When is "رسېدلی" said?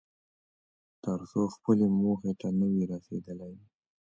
2.93-3.53